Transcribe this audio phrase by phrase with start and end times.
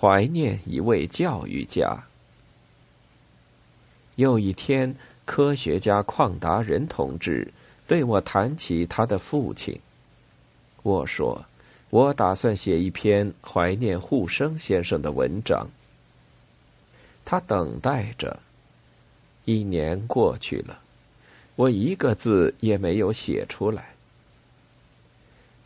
[0.00, 2.04] 怀念一位教育家。
[4.14, 7.52] 有一天，科学家邝达人同志
[7.88, 9.76] 对我谈起他的父亲。
[10.84, 11.44] 我说
[11.90, 15.68] ：“我打算写一篇怀念沪生先生的文章。”
[17.24, 18.38] 他等待着。
[19.44, 20.78] 一年过去了，
[21.56, 23.94] 我一个字也没有写出来。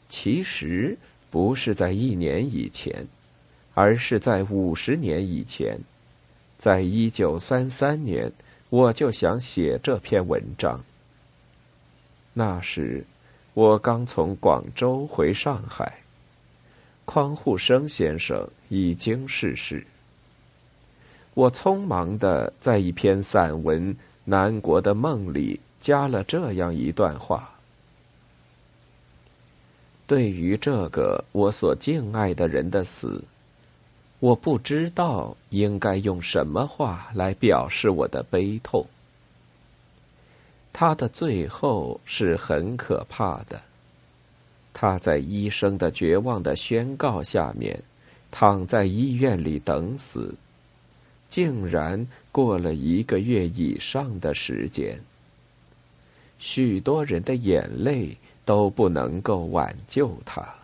[0.08, 0.96] 其实
[1.30, 3.06] 不是在一年以前，
[3.74, 5.78] 而是在五十年以前，
[6.58, 8.30] 在一九三三年，
[8.68, 10.84] 我就想写这篇文章。
[12.34, 13.04] 那时，
[13.54, 15.98] 我刚从广州回上海，
[17.04, 19.86] 匡沪生先生已经逝世。
[21.34, 23.94] 我匆忙的在一篇散文
[24.24, 27.50] 《南国的梦》里加了这样一段话：
[30.06, 33.24] 对于这个我所敬爱的人的死，
[34.22, 38.86] 我不知道应该用什么话来表示我的悲痛。
[40.72, 43.60] 他的最后是很可怕的，
[44.72, 47.82] 他在医生的绝望的宣告下面，
[48.30, 50.32] 躺在医院里等死。
[51.28, 55.00] 竟然过了一个月以上的时间，
[56.38, 60.61] 许多人的眼泪都不能够挽救他。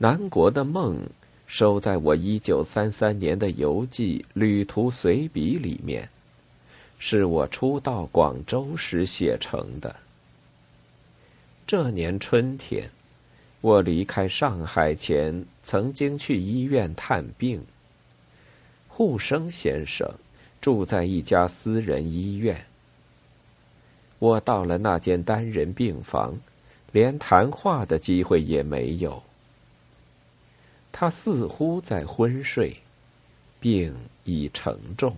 [0.00, 0.96] 南国的梦
[1.48, 6.08] 收在我一九三三年的游记《旅途随笔》里面，
[7.00, 9.96] 是我初到广州时写成的。
[11.66, 12.88] 这年春天，
[13.60, 17.60] 我离开上海前，曾经去医院探病。
[18.86, 20.08] 护生先生
[20.60, 22.66] 住在一家私人医院。
[24.20, 26.38] 我到了那间单人病房，
[26.92, 29.20] 连谈话的机会也没有。
[31.00, 32.76] 他似乎在昏睡，
[33.60, 35.14] 病已沉重，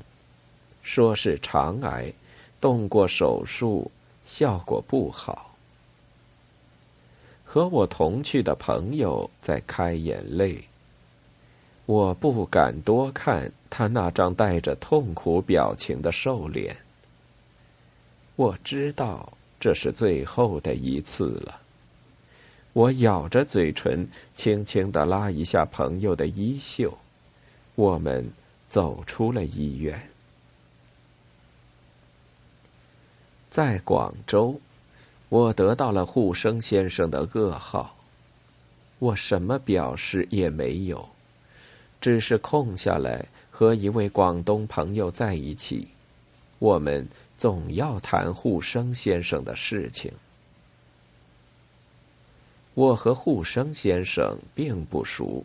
[0.82, 2.12] 说是肠癌，
[2.60, 3.90] 动过手术，
[4.26, 5.56] 效果不好。
[7.46, 10.62] 和我同去的朋友在开眼泪。
[11.86, 16.76] 我不敢多看他那张带着痛苦表情的瘦脸。
[18.36, 21.59] 我知道这是最后的一次了。
[22.72, 26.96] 我咬着嘴唇，轻轻的拉一下朋友的衣袖。
[27.74, 28.30] 我们
[28.68, 30.08] 走出了医院。
[33.50, 34.60] 在广州，
[35.28, 37.96] 我得到了护生先生的噩耗。
[39.00, 41.08] 我什么表示也没有。
[42.00, 45.88] 只是空下来和一位广东朋友在一起，
[46.58, 47.06] 我们
[47.36, 50.12] 总要谈护生先生的事情。
[52.74, 55.44] 我和护生先生并不熟，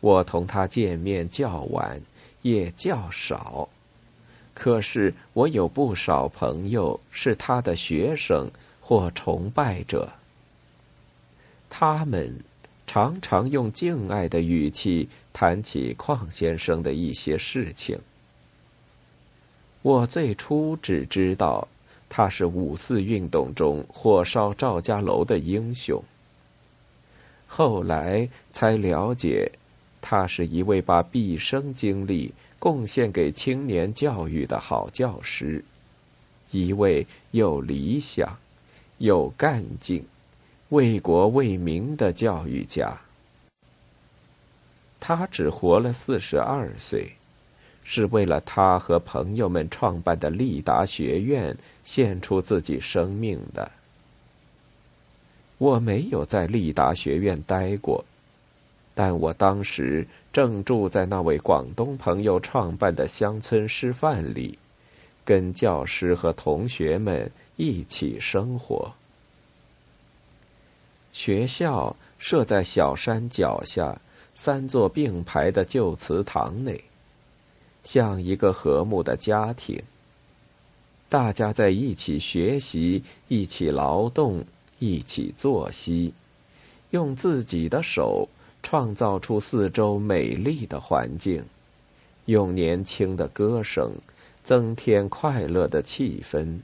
[0.00, 2.00] 我同他见面较晚，
[2.42, 3.68] 也较少。
[4.54, 10.12] 可是我有不少朋友是他的学生或崇拜者，
[11.68, 12.38] 他们。
[12.88, 17.98] 常常用敬爱的语气谈起邝先生的一些事情。
[19.82, 21.66] 我最初只知道
[22.08, 26.00] 他是五四运动中火烧赵家楼的英雄，
[27.46, 29.50] 后来才了解，
[30.00, 35.64] 他是一位把毕生精力贡献给青年教育的好教师，
[36.50, 38.38] 一位有理想、
[38.98, 40.04] 有干劲。
[40.70, 43.00] 为国为民的教育家，
[44.98, 47.12] 他只活了四十二岁，
[47.84, 53.70] 是为了他和朋友们创办的立达学院献出自己生命的。
[55.58, 58.04] 我没有在立达学院待过，
[58.94, 64.58] 但我当时正住在那位广东朋友创办的乡村师范里，
[65.24, 68.92] 跟教师和同学们一起生活。
[71.12, 73.98] 学校设在小山脚下
[74.34, 76.84] 三座并排的旧祠堂内，
[77.82, 79.82] 像一个和睦的家庭。
[81.08, 84.44] 大家在一起学习，一起劳动，
[84.78, 86.12] 一起作息，
[86.90, 88.28] 用自己的手
[88.62, 91.44] 创造出四周美丽的环境，
[92.24, 93.92] 用年轻的歌声
[94.44, 96.60] 增添快乐的气氛。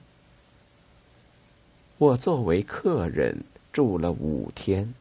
[1.98, 3.44] 我作为客人。
[3.72, 4.92] 住了五天，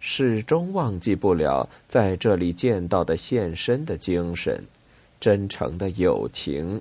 [0.00, 4.64] 始终忘记不了在这里见到的献身的精神、
[5.20, 6.80] 真诚的友情、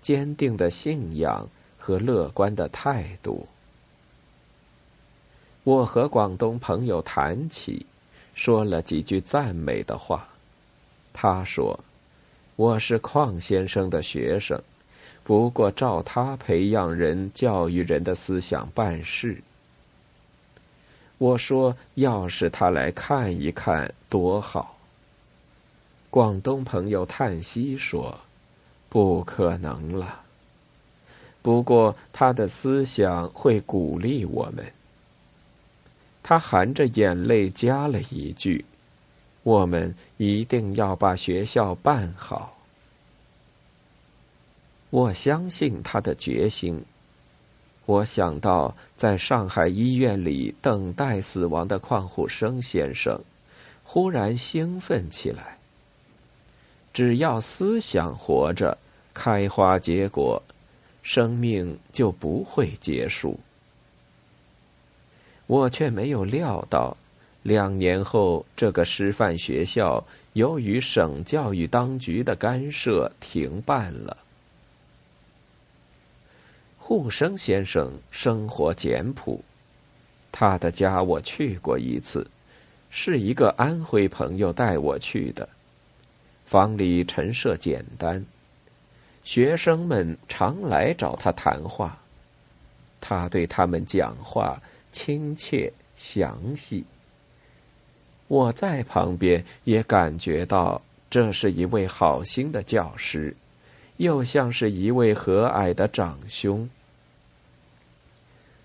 [0.00, 3.48] 坚定的信仰和乐观的态度。
[5.64, 7.86] 我和广东朋友谈起，
[8.34, 10.28] 说了几句赞美的话。
[11.10, 11.80] 他说
[12.56, 14.60] ：“我是邝先生的学生，
[15.22, 19.42] 不过照他培养人、教育人的思想办事。”
[21.16, 24.76] 我说：“要是他来看一看，多好。”
[26.10, 28.20] 广东朋友叹息说
[28.90, 30.20] ：“不可能了。”
[31.40, 34.70] 不过他的思想会鼓励我们。
[36.24, 38.64] 他含着眼泪加了一句
[39.44, 42.58] ：“我们一定要把学校办好。”
[44.88, 46.82] 我相信他的决心。
[47.84, 53.20] 我想到在上海医院里等待死亡的邝虎生先生，
[53.82, 55.58] 忽然兴奋起来。
[56.94, 58.78] 只要思想活着，
[59.12, 60.42] 开花结果，
[61.02, 63.38] 生命就不会结束。
[65.46, 66.96] 我却没有料到，
[67.42, 74.16] 两年后这个师范学校由于省教育当局的干涉停办了。
[76.78, 79.42] 沪生先生生活简朴，
[80.32, 82.26] 他的家我去过一次，
[82.90, 85.48] 是一个安徽朋友带我去的。
[86.44, 88.24] 房里陈设简单，
[89.24, 91.98] 学生们常来找他谈话，
[93.00, 94.60] 他对他们讲话
[94.94, 96.84] 亲切详细。
[98.28, 100.80] 我在旁边也感觉到，
[101.10, 103.36] 这是一位好心的教师。
[103.98, 106.68] 又像是一位和蔼的长兄。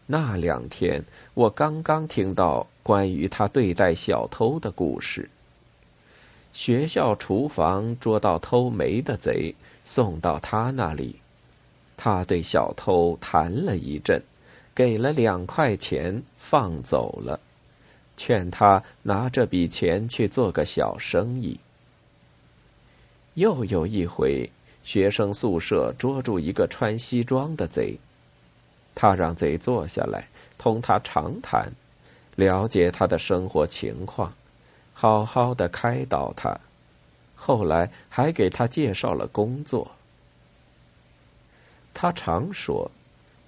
[0.07, 1.03] 那两天，
[1.35, 5.29] 我刚刚听到关于他对待小偷的故事。
[6.51, 9.53] 学校厨房捉到偷煤的贼，
[9.83, 11.17] 送到他那里，
[11.95, 14.19] 他对小偷谈了一阵，
[14.79, 17.37] 给了两块钱，放走了，
[18.15, 21.59] 劝他拿这笔钱去做个小生意。
[23.33, 24.49] 又有一回。
[24.81, 27.99] 学生宿舍捉住一个穿西装的贼，
[28.95, 30.25] 他让贼坐下来
[30.57, 31.69] 同他长谈，
[32.37, 34.33] 了解他的生活情况，
[34.93, 36.57] 好好的开导他。
[37.35, 39.91] 后来还给他介绍了工作。
[41.93, 42.89] 他常说：“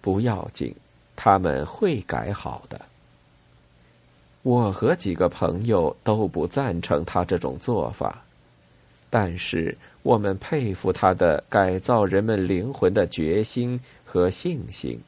[0.01, 0.75] 不要紧，
[1.23, 2.81] 他们会改好的。”
[4.41, 8.23] 我和几个朋友都不赞成他这种做法，
[9.09, 9.77] 但是。
[10.03, 14.99] 我们佩服他的改造人们灵魂的决心和信心。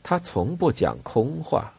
[0.00, 1.74] 他从不讲空话，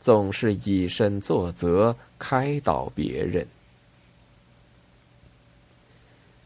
[0.00, 3.44] 总是以身作则，开导别人。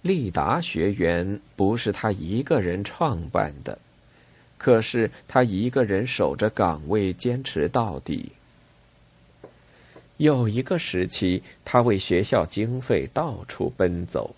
[0.00, 3.76] 利达学园不是他一个人创办的，
[4.62, 8.30] 可是他一个人守着岗位，坚持到底。
[10.18, 14.36] 有一个时期，他为学校经费到处奔走。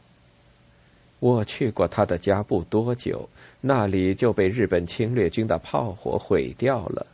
[1.19, 3.29] 我去过他的家不多久，
[3.61, 7.05] 那里就被日本侵略军的炮火毁掉了，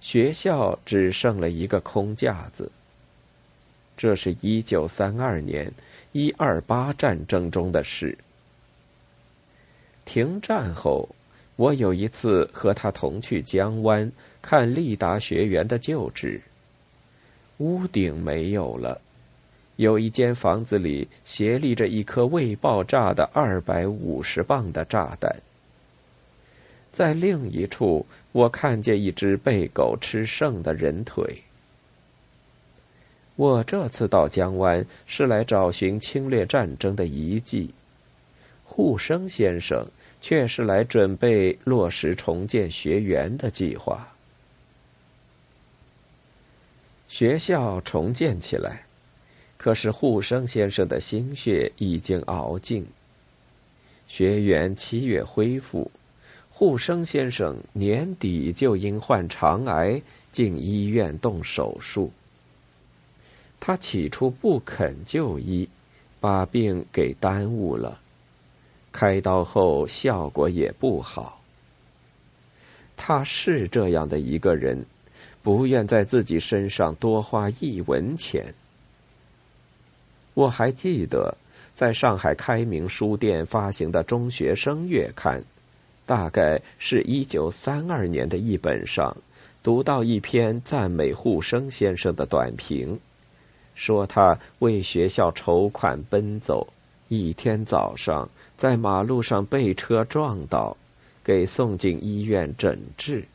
[0.00, 2.70] 学校只剩了一个空架子。
[3.96, 5.72] 这是一九三二年
[6.12, 8.16] 一二八战争中的事。
[10.04, 11.08] 停战后，
[11.58, 16.40] 我有一次和他同去江湾看立达学园的旧址，
[17.56, 19.00] 屋顶没有了。
[19.74, 25.34] 有一间房子里斜立着一颗未爆炸的二百五十磅的炸弹。
[26.92, 31.42] 在另一处，我看见一只被狗吃剩的人腿。
[33.34, 37.70] 我这次到江湾是来找寻侵略战争的遗迹，
[38.62, 39.84] 护生先生
[40.20, 44.14] 却是来准备落实重建学园的计划。
[47.08, 48.84] 学校重建起来。
[49.56, 52.86] 可是护生先生的心血已经熬尽。
[54.06, 55.90] 学员七月恢复，
[56.48, 62.12] 护生先生年底就因患肠癌进医院动手术。
[63.58, 65.68] 他起初不肯就医，
[66.20, 68.00] 把病给耽误了。
[68.92, 71.40] 开刀后效果也不好。
[72.96, 74.84] 他是这样的一个人，
[75.42, 78.52] 不愿在自己身上多花一文钱。
[80.34, 81.36] 我还记得，
[81.74, 85.42] 在上海开明书店发行的中学生月刊，
[86.06, 89.16] 大概是一九三二年的一本上，
[89.62, 92.98] 读到一篇赞美沪生先生的短评，
[93.74, 96.66] 说他为学校筹款奔走，
[97.08, 100.76] 一天早上在马路上被车撞倒，
[101.24, 103.26] 给送进医院诊治。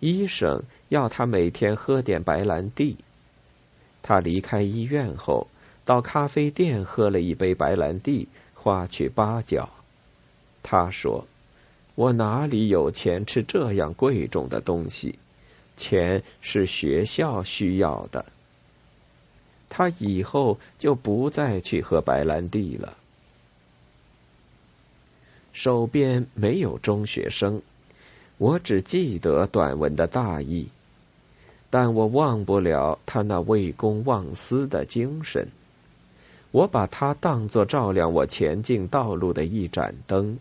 [0.00, 2.96] 医生要他每天喝点白兰地。
[4.02, 5.48] 他离开医院后，
[5.84, 9.68] 到咖啡店喝了一杯白兰地，花去八角。
[10.62, 11.26] 他说
[11.96, 15.18] ：“我哪里有钱吃这样贵重的东西？
[15.76, 18.24] 钱是学校需要的。”
[19.68, 22.96] 他以后就不再去喝白兰地了。
[25.52, 27.62] 手边没有中学生，
[28.38, 30.68] 我只记得短文的大意。
[31.68, 35.48] 但我忘不了他那为公忘私的精神。
[36.52, 40.38] 我把他当作照亮我前进道路的一盏灯。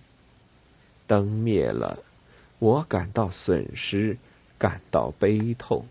[1.08, 1.98] 灯灭了，
[2.60, 4.18] 我感到损失，
[4.58, 5.86] 感到悲痛。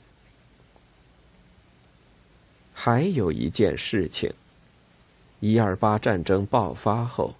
[2.84, 4.30] 还有一件事情：
[5.40, 7.32] 一二八战争爆发后，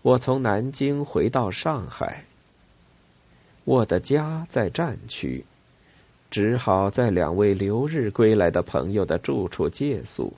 [0.00, 2.24] 我从南京回到上海。
[3.64, 5.44] 我的家在战区。
[6.30, 10.32] 只好在两位留日归来的朋友的住处借宿。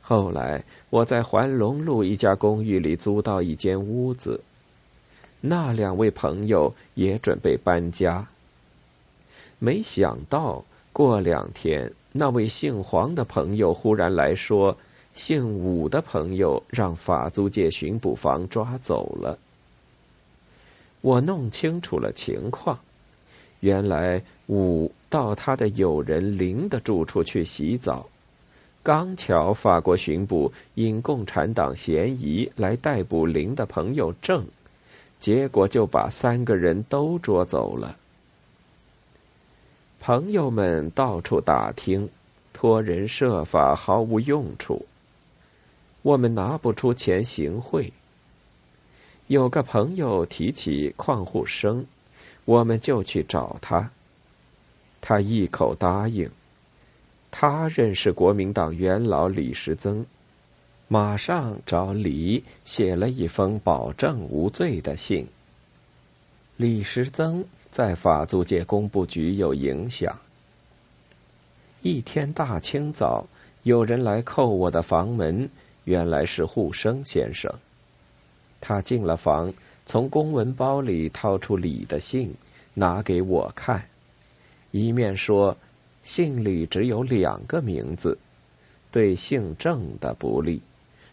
[0.00, 4.40] 后来，我在环龙路一家公寓里租到一间屋子。
[5.40, 8.24] 那两位朋友也准备搬家。
[9.58, 14.76] 没想到，过两天，那位姓黄的朋友忽然来说，
[15.14, 19.38] 姓武的朋友让法租界巡捕房抓走了。
[21.00, 22.78] 我弄清楚了情况。
[23.60, 28.06] 原来武到他的友人林的住处去洗澡，
[28.82, 34.44] 刚巧法国巡捕因共产党嫌疑来逮捕林的朋友郑，
[35.20, 37.96] 结果就把三个人都捉走了。
[40.04, 42.10] 朋友们到处打听，
[42.52, 44.84] 托人设法毫无用处。
[46.02, 47.92] 我们拿不出钱行贿。
[49.28, 51.86] 有个朋友提起矿户生。
[52.44, 53.92] 我们就去找他，
[55.00, 56.28] 他一口答应。
[57.30, 60.04] 他认识国民党元老李时增，
[60.88, 65.28] 马上找李写了一封保证无罪的信。
[66.56, 70.14] 李时增在法租界工部局有影响。
[71.80, 73.26] 一天大清早，
[73.64, 75.48] 有人来叩我的房门，
[75.84, 77.52] 原来是护生先生。
[78.60, 79.52] 他进了房。
[79.84, 82.32] 从公文包里掏出李的信，
[82.72, 83.84] 拿给我看，
[84.70, 85.56] 一面说
[86.04, 88.16] ：“信里只有两个名字，
[88.92, 90.62] 对姓郑的不利，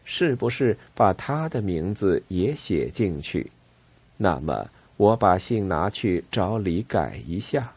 [0.06, 3.52] 是不是把他的名字也写进去？
[4.18, 7.72] 那么我把信拿去找李改一下。”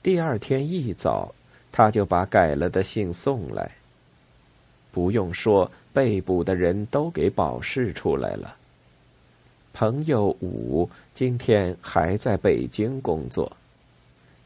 [0.00, 1.34] 第二天一早，
[1.72, 3.72] 他就把改了的信送来。
[4.92, 8.56] 不用说，被捕的人都给保释出来了。
[9.72, 13.50] 朋友五今天还在北京工作，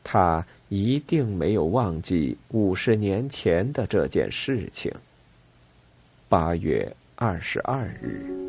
[0.02, 4.90] 他一定没有忘记五十年前的这件事情。
[6.28, 8.43] 八月二十二日。